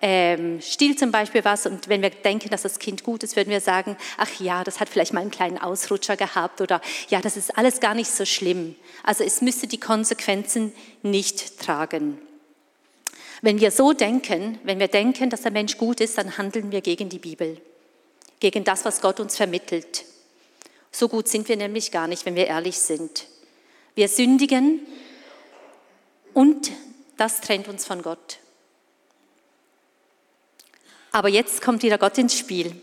ähm, 0.02 0.60
stiehlt 0.62 0.98
zum 0.98 1.12
Beispiel 1.12 1.44
was 1.44 1.66
und 1.66 1.88
wenn 1.88 2.00
wir 2.00 2.10
denken, 2.10 2.48
dass 2.48 2.62
das 2.62 2.78
Kind 2.78 3.04
gut 3.04 3.22
ist, 3.22 3.36
würden 3.36 3.50
wir 3.50 3.60
sagen, 3.60 3.96
ach 4.16 4.40
ja, 4.40 4.64
das 4.64 4.80
hat 4.80 4.88
vielleicht 4.88 5.12
mal 5.12 5.20
einen 5.20 5.30
kleinen 5.30 5.58
Ausrutscher 5.58 6.16
gehabt 6.16 6.60
oder 6.60 6.80
ja, 7.08 7.20
das 7.20 7.36
ist 7.36 7.56
alles 7.58 7.80
gar 7.80 7.94
nicht 7.94 8.10
so 8.10 8.24
schlimm. 8.24 8.76
Also 9.02 9.24
es 9.24 9.42
müsste 9.42 9.66
die 9.66 9.80
Konsequenzen 9.80 10.72
nicht 11.02 11.58
tragen. 11.60 12.18
Wenn 13.42 13.60
wir 13.60 13.70
so 13.70 13.92
denken, 13.92 14.58
wenn 14.64 14.78
wir 14.78 14.88
denken, 14.88 15.30
dass 15.30 15.42
der 15.42 15.52
Mensch 15.52 15.78
gut 15.78 16.00
ist, 16.00 16.18
dann 16.18 16.38
handeln 16.38 16.72
wir 16.72 16.80
gegen 16.80 17.08
die 17.08 17.18
Bibel, 17.18 17.60
gegen 18.38 18.64
das, 18.64 18.84
was 18.84 19.00
Gott 19.00 19.20
uns 19.20 19.36
vermittelt. 19.36 20.04
So 20.92 21.08
gut 21.08 21.28
sind 21.28 21.48
wir 21.48 21.56
nämlich 21.56 21.90
gar 21.90 22.06
nicht, 22.06 22.26
wenn 22.26 22.34
wir 22.34 22.46
ehrlich 22.46 22.78
sind. 22.78 23.26
Wir 23.94 24.08
sündigen 24.08 24.80
und 26.32 26.70
das 27.16 27.40
trennt 27.40 27.68
uns 27.68 27.84
von 27.84 28.02
Gott. 28.02 28.38
Aber 31.12 31.28
jetzt 31.28 31.62
kommt 31.62 31.82
wieder 31.82 31.98
Gott 31.98 32.18
ins 32.18 32.38
Spiel. 32.38 32.74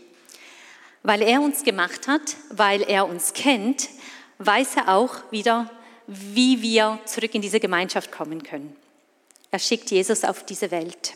Weil 1.02 1.22
er 1.22 1.40
uns 1.40 1.62
gemacht 1.62 2.08
hat, 2.08 2.36
weil 2.50 2.82
er 2.82 3.08
uns 3.08 3.32
kennt, 3.32 3.88
weiß 4.38 4.76
er 4.76 4.94
auch 4.94 5.14
wieder, 5.30 5.70
wie 6.06 6.62
wir 6.62 6.98
zurück 7.04 7.34
in 7.34 7.42
diese 7.42 7.60
Gemeinschaft 7.60 8.10
kommen 8.12 8.42
können. 8.42 8.74
Er 9.50 9.58
schickt 9.58 9.90
Jesus 9.90 10.24
auf 10.24 10.44
diese 10.44 10.70
Welt. 10.70 11.14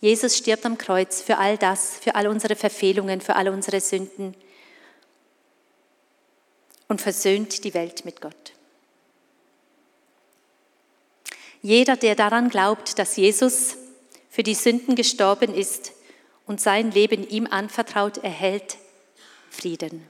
Jesus 0.00 0.36
stirbt 0.36 0.64
am 0.64 0.78
Kreuz 0.78 1.20
für 1.20 1.36
all 1.36 1.58
das, 1.58 1.98
für 1.98 2.14
all 2.14 2.26
unsere 2.26 2.56
Verfehlungen, 2.56 3.20
für 3.20 3.36
all 3.36 3.48
unsere 3.48 3.80
Sünden 3.80 4.34
und 6.88 7.00
versöhnt 7.00 7.64
die 7.64 7.74
Welt 7.74 8.04
mit 8.04 8.20
Gott. 8.20 8.52
Jeder, 11.62 11.96
der 11.96 12.14
daran 12.14 12.48
glaubt, 12.48 12.98
dass 12.98 13.16
Jesus 13.16 13.76
für 14.30 14.42
die 14.42 14.54
Sünden 14.54 14.94
gestorben 14.94 15.52
ist 15.52 15.92
und 16.46 16.60
sein 16.60 16.92
Leben 16.92 17.28
ihm 17.28 17.46
anvertraut, 17.46 18.18
erhält 18.18 18.78
Frieden. 19.50 20.06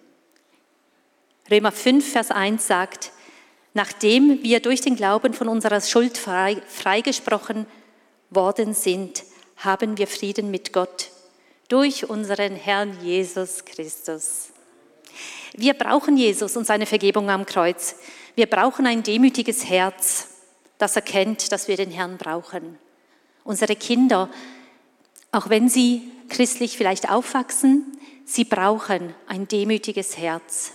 Römer 1.51 1.73
5, 1.73 2.13
Vers 2.13 2.31
1 2.31 2.65
sagt, 2.65 3.11
nachdem 3.75 4.43
wir 4.43 4.61
durch 4.61 4.83
den 4.83 4.95
Glauben 4.95 5.35
von 5.35 5.49
unserer 5.49 5.81
Schuld 5.81 6.17
frei, 6.17 6.63
freigesprochen 6.69 7.67
worden 8.29 8.75
sind, 8.75 9.25
haben 9.57 9.99
wir 9.99 10.07
Frieden 10.07 10.51
mit 10.51 10.73
Gott 10.73 11.11
durch 11.69 12.09
unseren 12.09 12.55
Herrn 12.55 12.99
Jesus 13.03 13.65
Christus. 13.65 14.51
Wir 15.55 15.75
brauchen 15.75 16.17
Jesus 16.17 16.57
und 16.57 16.67
seine 16.67 16.87
Vergebung 16.87 17.31
am 17.31 17.47
Kreuz. 17.47 17.97
Wir 18.35 18.47
brauchen 18.47 18.87
ein 18.87 19.03
demütiges 19.03 19.69
Herz, 19.69 20.29
das 20.79 20.97
erkennt, 20.97 21.53
dass 21.53 21.69
wir 21.69 21.77
den 21.77 21.91
Herrn 21.91 22.17
brauchen. 22.17 22.79
Unsere 23.45 23.77
Kinder, 23.77 24.29
auch 25.33 25.49
wenn 25.49 25.69
sie 25.69 26.03
christlich 26.29 26.77
vielleicht 26.77 27.11
aufwachsen, 27.11 27.99
sie 28.25 28.45
brauchen 28.45 29.15
ein 29.27 29.49
demütiges 29.49 30.17
Herz. 30.17 30.73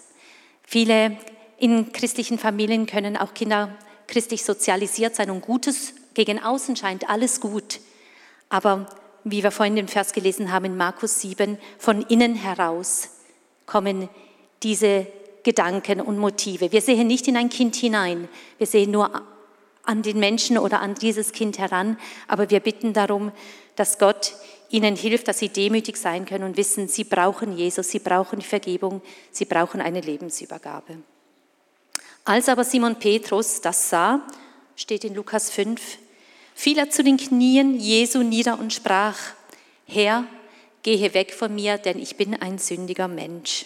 Viele 0.63 1.17
in 1.57 1.91
christlichen 1.91 2.37
Familien 2.37 2.85
können 2.85 3.17
auch 3.17 3.33
Kinder 3.33 3.75
christlich 4.07 4.43
sozialisiert 4.43 5.15
sein 5.15 5.31
und 5.31 5.41
Gutes 5.41 5.93
gegen 6.13 6.41
außen 6.41 6.75
scheint 6.75 7.09
alles 7.09 7.39
gut. 7.41 7.79
Aber 8.49 8.87
wie 9.23 9.43
wir 9.43 9.51
vorhin 9.51 9.75
den 9.75 9.87
Vers 9.87 10.13
gelesen 10.13 10.51
haben 10.51 10.65
in 10.65 10.77
Markus 10.77 11.21
7, 11.21 11.57
von 11.77 12.01
innen 12.03 12.35
heraus 12.35 13.09
kommen 13.65 14.09
diese 14.63 15.07
Gedanken 15.43 16.01
und 16.01 16.17
Motive. 16.17 16.71
Wir 16.71 16.81
sehen 16.81 17.07
nicht 17.07 17.27
in 17.27 17.37
ein 17.37 17.49
Kind 17.49 17.75
hinein, 17.75 18.29
wir 18.57 18.67
sehen 18.67 18.91
nur 18.91 19.21
an 19.85 20.01
den 20.01 20.19
Menschen 20.19 20.57
oder 20.57 20.81
an 20.81 20.95
dieses 20.95 21.31
Kind 21.31 21.57
heran, 21.57 21.97
aber 22.27 22.49
wir 22.49 22.59
bitten 22.59 22.93
darum, 22.93 23.31
dass 23.75 23.99
Gott 23.99 24.33
ihnen 24.69 24.95
hilft, 24.95 25.27
dass 25.27 25.39
sie 25.39 25.49
demütig 25.49 25.97
sein 25.97 26.25
können 26.25 26.43
und 26.43 26.57
wissen, 26.57 26.87
sie 26.87 27.03
brauchen 27.03 27.57
Jesus, 27.57 27.89
sie 27.89 27.99
brauchen 27.99 28.41
Vergebung, 28.41 29.01
sie 29.31 29.45
brauchen 29.45 29.81
eine 29.81 30.01
Lebensübergabe. 30.01 30.97
Als 32.23 32.49
aber 32.49 32.63
Simon 32.63 32.97
Petrus 32.97 33.61
das 33.61 33.89
sah, 33.89 34.25
steht 34.75 35.03
in 35.03 35.13
Lukas 35.13 35.51
5, 35.51 35.99
fiel 36.55 36.77
er 36.79 36.89
zu 36.89 37.03
den 37.03 37.17
Knien 37.17 37.79
Jesu 37.79 38.23
nieder 38.23 38.59
und 38.59 38.73
sprach, 38.73 39.17
Herr, 39.85 40.25
gehe 40.81 41.13
weg 41.13 41.33
von 41.33 41.53
mir, 41.53 41.77
denn 41.77 41.99
ich 41.99 42.15
bin 42.15 42.33
ein 42.33 42.57
sündiger 42.57 43.07
Mensch. 43.07 43.65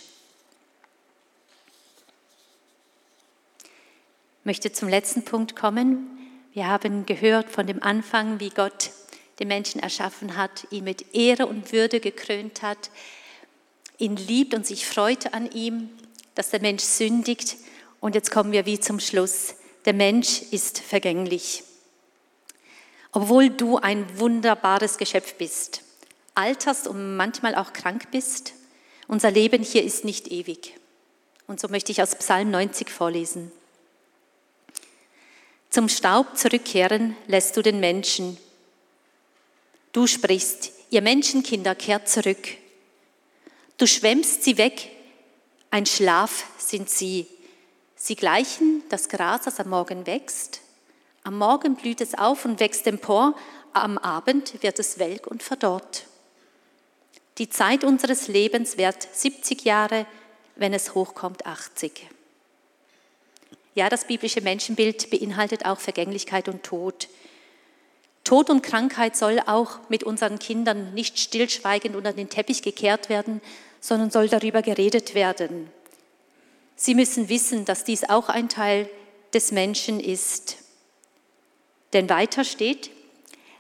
Möchte 4.50 4.72
zum 4.72 4.90
letzten 4.90 5.24
Punkt 5.24 5.56
kommen. 5.56 6.10
Wir 6.54 6.66
haben 6.66 7.06
gehört 7.06 7.52
von 7.52 7.68
dem 7.68 7.84
Anfang, 7.84 8.40
wie 8.40 8.50
Gott 8.50 8.90
den 9.38 9.48
Menschen 9.48 9.80
erschaffen 9.80 10.38
hat, 10.38 10.66
ihn 10.72 10.86
mit 10.86 11.14
Ehre 11.14 11.46
und 11.46 11.72
Würde 11.72 12.00
gekrönt 12.00 12.64
hat, 12.64 12.90
ihn 14.00 14.16
liebt 14.16 14.56
und 14.56 14.66
sich 14.66 14.88
freut 14.88 15.36
an 15.36 15.52
ihm, 15.52 15.92
dass 16.34 16.50
der 16.50 16.62
Mensch 16.62 16.82
sündigt. 16.82 17.58
Und 18.00 18.16
jetzt 18.16 18.32
kommen 18.32 18.52
wir 18.52 18.66
wie 18.66 18.80
zum 18.80 19.00
Schluss. 19.00 19.54
Der 19.86 19.94
Mensch 19.94 20.42
ist 20.50 20.80
vergänglich. 20.80 21.64
Obwohl 23.12 23.52
du 23.52 23.78
ein 23.78 24.18
wunderbares 24.18 24.98
Geschöpf 24.98 25.36
bist, 25.36 25.84
alterst 26.34 26.88
und 26.88 27.18
manchmal 27.18 27.54
auch 27.54 27.72
krank 27.72 28.10
bist, 28.10 28.54
unser 29.08 29.30
Leben 29.30 29.62
hier 29.62 29.84
ist 29.84 30.06
nicht 30.06 30.28
ewig. 30.30 30.76
Und 31.46 31.60
so 31.60 31.68
möchte 31.68 31.92
ich 31.92 32.02
aus 32.02 32.16
Psalm 32.16 32.50
90 32.50 32.90
vorlesen. 32.90 33.52
Zum 35.70 35.88
Staub 35.88 36.36
zurückkehren 36.36 37.16
lässt 37.28 37.56
du 37.56 37.62
den 37.62 37.80
Menschen. 37.80 38.38
Du 39.92 40.08
sprichst, 40.08 40.72
ihr 40.90 41.02
Menschenkinder 41.02 41.76
kehrt 41.76 42.10
zurück. 42.10 42.58
Du 43.78 43.86
schwemmst 43.86 44.44
sie 44.44 44.58
weg, 44.58 44.90
ein 45.72 45.86
Schlaf 45.86 46.46
sind 46.58 46.90
sie. 46.90 47.28
Sie 47.96 48.16
gleichen 48.16 48.84
das 48.90 49.10
Gras, 49.10 49.42
das 49.44 49.60
am 49.60 49.70
Morgen 49.70 50.08
wächst. 50.08 50.62
Am 51.24 51.38
Morgen 51.38 51.76
blüht 51.76 52.02
es 52.02 52.18
auf 52.18 52.46
und 52.46 52.60
wächst 52.60 52.88
empor, 52.88 53.36
am 53.74 54.00
Abend 54.00 54.64
wird 54.64 54.80
es 54.80 54.98
welk 54.98 55.28
und 55.28 55.44
verdorrt. 55.44 56.06
Die 57.38 57.50
Zeit 57.50 57.84
unseres 57.84 58.28
Lebens 58.28 58.78
währt 58.78 59.08
70 59.14 59.64
Jahre, 59.64 60.08
wenn 60.56 60.74
es 60.74 60.96
hochkommt 60.96 61.46
80. 61.46 62.10
Ja, 63.80 63.88
das 63.88 64.04
biblische 64.04 64.42
Menschenbild 64.42 65.10
beinhaltet 65.10 65.66
auch 65.66 65.80
Vergänglichkeit 65.80 66.50
und 66.50 66.64
Tod. 66.64 67.08
Tod 68.26 68.50
und 68.50 68.62
Krankheit 68.62 69.16
soll 69.16 69.40
auch 69.46 69.80
mit 69.88 70.04
unseren 70.04 70.38
Kindern 70.38 70.94
nicht 70.94 71.18
stillschweigend 71.18 71.96
unter 71.96 72.12
den 72.12 72.28
Teppich 72.28 72.62
gekehrt 72.62 73.08
werden, 73.08 73.40
sondern 73.80 74.12
soll 74.12 74.28
darüber 74.28 74.62
geredet 74.62 75.16
werden. 75.16 75.70
Sie 76.76 76.94
müssen 76.94 77.30
wissen, 77.30 77.64
dass 77.64 77.86
dies 77.86 78.04
auch 78.04 78.28
ein 78.28 78.50
Teil 78.50 78.90
des 79.34 79.54
Menschen 79.54 80.02
ist. 80.02 80.58
Denn 81.94 82.10
weiter 82.10 82.44
steht, 82.44 82.92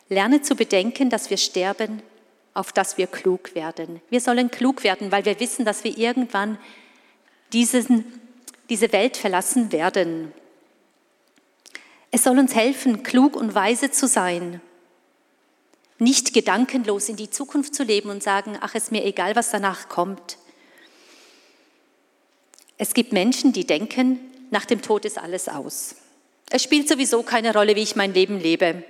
lerne 0.10 0.41
zu 0.41 0.56
bedenken, 0.56 1.10
dass 1.10 1.30
wir 1.30 1.38
sterben, 1.38 2.02
auf 2.54 2.74
dass 2.74 2.98
wir 2.98 3.08
klug 3.08 3.56
werden. 3.56 4.02
Wir 4.10 4.20
sollen 4.20 4.52
klug 4.52 4.84
werden, 4.84 5.13
weil 5.13 5.24
wir 5.24 5.39
wissen, 5.39 5.63
dass 5.63 5.86
wir 5.86 5.98
irgendwann 5.98 6.58
diesen, 7.54 8.20
diese 8.69 8.91
Welt 8.93 9.17
verlassen 9.17 9.71
werden. 9.71 10.34
Es 12.12 12.23
soll 12.23 12.39
uns 12.39 12.55
helfen, 12.55 13.03
klug 13.03 13.36
und 13.36 13.53
weise 13.53 13.91
zu 13.91 14.08
sein, 14.08 14.62
nicht 15.99 16.34
gedankenlos 16.34 17.10
in 17.10 17.17
die 17.17 17.29
Zukunft 17.29 17.75
zu 17.75 17.84
leben 17.84 18.10
und 18.10 18.23
sagen, 18.23 18.58
ach, 18.62 18.73
ist 18.73 18.91
mir 18.91 19.03
egal, 19.03 19.36
was 19.36 19.51
danach 19.51 19.89
kommt. 19.89 20.38
Es 22.77 22.93
gibt 22.93 23.12
Menschen, 23.12 23.51
die 23.51 23.67
denken, 23.67 24.19
nach 24.51 24.65
dem 24.65 24.82
Tod 24.82 25.03
ist 25.03 25.17
alles 25.17 25.49
aus. 25.49 25.95
Es 26.49 26.63
spielt 26.63 26.88
sowieso 26.88 27.21
keine 27.21 27.53
Rolle, 27.53 27.75
wie 27.75 27.84
ich 27.84 27.95
mein 27.95 28.13
Leben 28.13 28.39
lebe. 28.39 28.84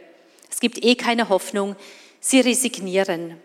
Es 0.49 0.59
gibt 0.59 0.83
eh 0.83 0.95
keine 0.95 1.29
Hoffnung. 1.29 1.75
Sie 2.21 2.39
resignieren. 2.39 3.37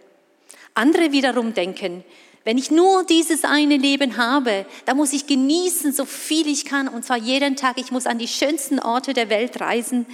Andere 0.75 1.13
wiederum 1.13 1.55
denken, 1.55 2.05
wenn 2.45 2.59
ich 2.59 2.71
nur 2.71 3.05
dieses 3.05 3.45
eine 3.45 3.79
Leben 3.79 4.19
habe, 4.19 4.67
dann 4.85 4.99
muss 4.99 5.15
ich 5.15 5.27
genießen, 5.27 5.93
so 5.93 6.05
viel 6.05 6.47
ich 6.47 6.67
kann, 6.67 6.89
und 6.89 7.05
zwar 7.05 7.17
jeden 7.17 7.57
Tag. 7.57 7.79
Ich 7.79 7.91
muss 7.91 8.07
an 8.07 8.19
die 8.19 8.29
schönsten 8.29 8.79
Orte 8.79 9.15
der 9.15 9.31
Welt 9.31 9.61
reisen 9.61 10.07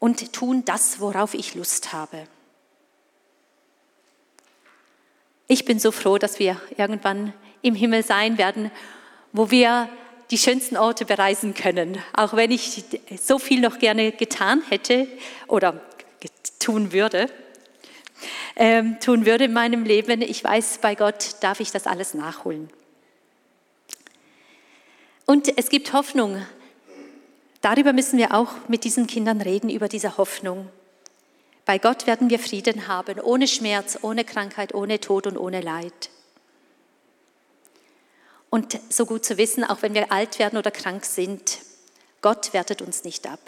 und 0.00 0.32
tun 0.32 0.64
das, 0.64 0.98
worauf 0.98 1.32
ich 1.34 1.54
Lust 1.54 1.92
habe. 1.92 2.26
Ich 5.46 5.64
bin 5.64 5.78
so 5.78 5.92
froh, 5.92 6.18
dass 6.18 6.40
wir 6.40 6.60
irgendwann 6.76 7.32
im 7.62 7.74
Himmel 7.74 8.02
sein 8.02 8.36
werden, 8.36 8.72
wo 9.32 9.50
wir 9.50 9.88
die 10.30 10.38
schönsten 10.38 10.76
Orte 10.76 11.04
bereisen 11.04 11.54
können. 11.54 11.98
Auch 12.14 12.34
wenn 12.34 12.50
ich 12.50 12.82
so 13.22 13.38
viel 13.38 13.60
noch 13.60 13.78
gerne 13.78 14.10
getan 14.10 14.62
hätte 14.68 15.06
oder 15.46 15.80
tun 16.58 16.92
würde, 16.92 17.28
ähm, 18.56 18.98
tun 19.00 19.26
würde 19.26 19.44
in 19.44 19.52
meinem 19.52 19.84
Leben. 19.84 20.22
Ich 20.22 20.42
weiß, 20.42 20.78
bei 20.80 20.94
Gott 20.94 21.36
darf 21.40 21.60
ich 21.60 21.70
das 21.70 21.86
alles 21.86 22.14
nachholen. 22.14 22.70
Und 25.26 25.56
es 25.56 25.68
gibt 25.68 25.92
Hoffnung. 25.92 26.44
Darüber 27.60 27.92
müssen 27.92 28.18
wir 28.18 28.34
auch 28.34 28.52
mit 28.68 28.84
diesen 28.84 29.06
Kindern 29.06 29.40
reden, 29.40 29.70
über 29.70 29.88
diese 29.88 30.18
Hoffnung. 30.18 30.68
Bei 31.64 31.78
Gott 31.78 32.06
werden 32.06 32.28
wir 32.28 32.38
Frieden 32.38 32.88
haben, 32.88 33.18
ohne 33.20 33.48
Schmerz, 33.48 33.98
ohne 34.02 34.24
Krankheit, 34.24 34.74
ohne 34.74 35.00
Tod 35.00 35.26
und 35.26 35.38
ohne 35.38 35.62
Leid. 35.62 36.10
Und 38.50 38.78
so 38.90 39.06
gut 39.06 39.24
zu 39.24 39.38
wissen, 39.38 39.64
auch 39.64 39.82
wenn 39.82 39.94
wir 39.94 40.12
alt 40.12 40.38
werden 40.38 40.58
oder 40.58 40.70
krank 40.70 41.04
sind, 41.04 41.58
Gott 42.20 42.52
wertet 42.52 42.82
uns 42.82 43.02
nicht 43.02 43.26
ab. 43.26 43.40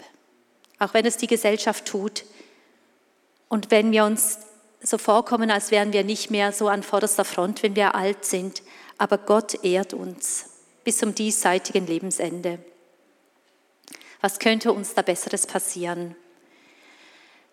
Auch 0.79 0.93
wenn 0.93 1.05
es 1.05 1.17
die 1.17 1.27
Gesellschaft 1.27 1.85
tut 1.85 2.25
und 3.49 3.71
wenn 3.71 3.91
wir 3.91 4.03
uns 4.03 4.39
so 4.89 4.97
vorkommen, 4.97 5.51
als 5.51 5.71
wären 5.71 5.93
wir 5.93 6.03
nicht 6.03 6.31
mehr 6.31 6.51
so 6.51 6.67
an 6.67 6.83
vorderster 6.83 7.25
Front, 7.25 7.63
wenn 7.63 7.75
wir 7.75 7.95
alt 7.95 8.25
sind. 8.25 8.63
Aber 8.97 9.17
Gott 9.17 9.63
ehrt 9.63 9.93
uns 9.93 10.45
bis 10.83 10.97
zum 10.97 11.13
diesseitigen 11.13 11.85
Lebensende. 11.85 12.59
Was 14.21 14.39
könnte 14.39 14.71
uns 14.71 14.93
da 14.93 15.01
Besseres 15.01 15.45
passieren? 15.45 16.15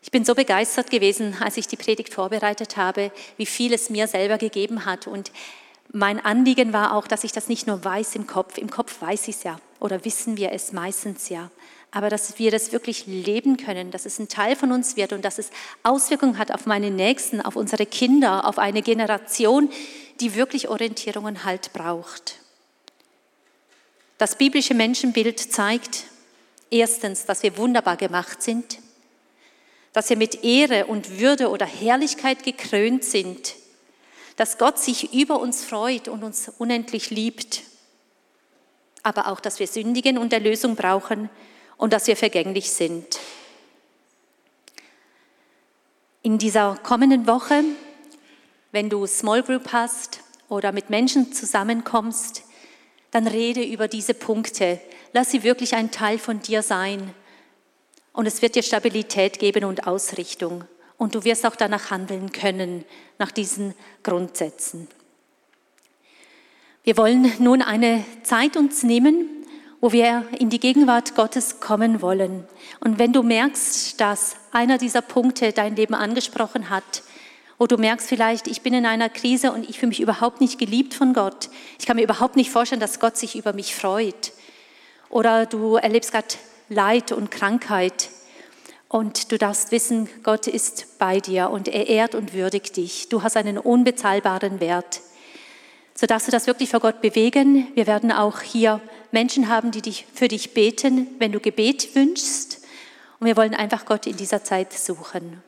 Ich 0.03 0.11
bin 0.11 0.25
so 0.25 0.35
begeistert 0.35 0.91
gewesen, 0.91 1.37
als 1.41 1.57
ich 1.57 1.67
die 1.67 1.77
Predigt 1.77 2.13
vorbereitet 2.13 2.77
habe, 2.77 3.11
wie 3.37 3.47
viel 3.47 3.73
es 3.73 3.91
mir 3.91 4.07
selber 4.07 4.39
gegeben 4.39 4.85
hat. 4.85 5.07
Und 5.07 5.33
mein 5.93 6.25
Anliegen 6.25 6.73
war 6.73 6.95
auch, 6.95 7.07
dass 7.07 7.25
ich 7.25 7.33
das 7.33 7.49
nicht 7.49 7.67
nur 7.67 7.85
weiß 7.85 8.15
im 8.15 8.27
Kopf, 8.27 8.59
im 8.59 8.71
Kopf 8.71 9.01
weiß 9.01 9.29
ich 9.29 9.37
es 9.37 9.43
ja 9.45 9.59
oder 9.81 10.05
wissen 10.05 10.37
wir 10.37 10.53
es 10.53 10.73
meistens 10.73 11.29
ja, 11.29 11.51
aber 11.95 12.11
dass 12.11 12.41
wir 12.41 12.51
das 12.51 12.73
wirklich 12.73 13.07
leben 13.07 13.57
können, 13.57 13.93
dass 13.93 14.05
es 14.05 14.19
ein 14.19 14.29
Teil 14.29 14.57
von 14.57 14.73
uns 14.73 14.97
wird 14.97 15.13
und 15.13 15.25
dass 15.25 15.39
es 15.39 15.51
Auswirkungen 15.85 16.39
hat 16.39 16.51
auf 16.51 16.67
meine 16.67 16.91
Nächsten, 16.91 17.41
auf 17.41 17.55
unsere 17.55 17.87
Kinder, 17.87 18.49
auf 18.49 18.59
eine 18.59 18.83
Generation, 18.83 19.71
die 20.19 20.35
wirklich 20.35 20.69
Orientierung 20.69 21.25
und 21.25 21.45
Halt 21.45 21.73
braucht. 21.73 22.41
Das 24.19 24.37
biblische 24.37 24.75
Menschenbild 24.75 25.39
zeigt 25.39 26.05
erstens, 26.69 27.27
dass 27.27 27.45
wir 27.45 27.57
wunderbar 27.57 27.97
gemacht 27.97 28.43
sind, 28.43 28.79
dass 29.93 30.11
wir 30.11 30.17
mit 30.17 30.43
Ehre 30.43 30.87
und 30.87 31.21
Würde 31.21 31.49
oder 31.49 31.65
Herrlichkeit 31.65 32.43
gekrönt 32.43 33.05
sind, 33.05 33.55
dass 34.35 34.59
Gott 34.59 34.81
sich 34.81 35.15
über 35.15 35.39
uns 35.39 35.63
freut 35.63 36.09
und 36.09 36.25
uns 36.25 36.51
unendlich 36.59 37.11
liebt, 37.11 37.63
aber 39.05 39.29
auch, 39.29 39.39
dass 39.39 39.61
wir 39.61 39.69
sündigen 39.69 40.19
und 40.19 40.33
Erlösung 40.33 40.75
brauchen 40.75 41.31
und 41.77 41.93
dass 41.93 42.07
wir 42.07 42.17
vergänglich 42.17 42.71
sind. 42.71 43.21
In 46.23 46.39
dieser 46.39 46.77
kommenden 46.83 47.27
Woche, 47.27 47.63
wenn 48.73 48.89
du 48.89 49.07
Small 49.07 49.43
Group 49.43 49.73
hast 49.73 50.21
oder 50.49 50.73
mit 50.73 50.91
Menschen 50.91 51.33
zusammenkommst, 51.33 52.43
dann 53.11 53.27
rede 53.27 53.63
über 53.63 53.89
diese 53.89 54.15
Punkte. 54.15 54.81
Lass 55.13 55.31
sie 55.31 55.43
wirklich 55.43 55.75
ein 55.75 55.91
Teil 55.91 56.19
von 56.19 56.41
dir 56.41 56.63
sein. 56.63 57.15
Und 58.13 58.27
es 58.27 58.43
wird 58.43 58.55
dir 58.55 58.63
Stabilität 58.63 59.39
geben 59.39 59.65
und 59.65 59.87
Ausrichtung 59.87 60.65
und 60.97 61.15
du 61.15 61.25
wirst 61.25 61.45
auch 61.47 61.57
danach 61.57 61.91
handeln 61.91 62.33
können, 62.33 62.85
nach 63.19 63.31
diesen 63.31 63.75
Grundsätzen. 64.03 64.89
Wir 66.83 66.97
wollen 66.97 67.33
nun 67.39 67.63
eine 67.63 68.05
Zeit 68.23 68.57
uns 68.57 68.83
nehmen, 68.83 69.34
wo 69.85 69.93
wir 69.93 70.25
in 70.39 70.49
die 70.49 70.61
Gegenwart 70.61 71.15
Gottes 71.15 71.61
kommen 71.61 72.01
wollen. 72.01 72.49
Und 72.81 72.99
wenn 72.99 73.13
du 73.13 73.23
merkst, 73.23 74.01
dass 74.01 74.37
einer 74.51 74.79
dieser 74.79 75.03
Punkte 75.03 75.53
dein 75.53 75.77
Leben 75.77 75.93
angesprochen 75.93 76.71
hat, 76.71 77.03
wo 77.59 77.67
du 77.67 77.77
merkst 77.77 78.09
vielleicht, 78.09 78.47
ich 78.47 78.63
bin 78.63 78.73
in 78.73 78.87
einer 78.87 79.11
Krise 79.11 79.53
und 79.53 79.69
ich 79.69 79.79
fühle 79.79 79.91
mich 79.91 80.01
überhaupt 80.01 80.41
nicht 80.41 80.59
geliebt 80.59 80.95
von 80.95 81.13
Gott, 81.13 81.51
ich 81.79 81.85
kann 81.85 81.97
mir 81.97 82.03
überhaupt 82.03 82.35
nicht 82.35 82.51
vorstellen, 82.51 82.81
dass 82.81 82.99
Gott 82.99 83.19
sich 83.19 83.37
über 83.37 83.53
mich 83.53 83.75
freut, 83.75 84.33
oder 85.11 85.45
du 85.45 85.77
erlebst 85.77 86.13
gerade 86.13 86.29
Leid 86.71 87.13
und 87.13 87.31
Krankheit 87.31 88.09
und 88.89 89.33
du 89.33 89.37
darfst 89.37 89.71
wissen, 89.71 90.09
Gott 90.23 90.47
ist 90.47 90.99
bei 90.99 91.21
dir 91.21 91.51
und 91.51 91.69
er 91.69 91.89
ehrt 91.89 92.15
und 92.15 92.33
würdigt 92.33 92.79
dich. 92.79 93.11
Du 93.11 93.23
hast 93.23 93.37
einen 93.37 93.59
unbezahlbaren 93.59 94.61
Wert 94.61 95.03
so 95.97 96.07
darfst 96.07 96.27
du 96.27 96.33
das 96.33 96.49
wirklich 96.49 96.71
vor 96.71 96.81
Gott 96.81 97.01
bewegen. 97.01 97.69
Wir 97.75 97.87
werden 97.87 98.11
auch 98.11 98.41
hier 98.41 98.81
Menschen 99.15 99.49
haben, 99.49 99.71
die 99.71 99.81
dich, 99.81 100.05
für 100.13 100.29
dich 100.29 100.53
beten, 100.53 101.07
wenn 101.19 101.33
du 101.33 101.41
Gebet 101.41 101.95
wünschst. 101.95 102.61
Und 103.19 103.27
wir 103.27 103.37
wollen 103.37 103.55
einfach 103.55 103.87
Gott 103.87 104.07
in 104.07 104.17
dieser 104.17 104.45
Zeit 104.45 104.75
suchen. 104.75 105.43